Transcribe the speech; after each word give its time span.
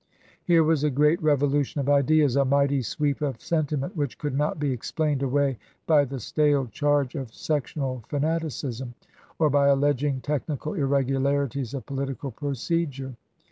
Here 0.43 0.63
was 0.63 0.83
a 0.83 0.89
great 0.89 1.21
revolution 1.21 1.79
of 1.79 1.87
ideas, 1.87 2.35
a 2.35 2.43
mighty 2.43 2.81
sweep 2.81 3.21
of 3.21 3.39
sentiment, 3.39 3.95
which 3.95 4.17
could 4.17 4.33
not 4.35 4.57
be 4.59 4.71
explained 4.71 5.21
away 5.21 5.59
by 5.85 6.05
the 6.05 6.19
stale 6.19 6.65
charge 6.65 7.13
of 7.13 7.31
sectional 7.31 8.03
fanaticism, 8.09 8.95
or 9.37 9.51
by 9.51 9.67
alleging 9.67 10.19
technical 10.19 10.73
irregularities 10.73 11.75
of 11.75 11.85
political 11.85 12.31
procedure. 12.31 13.15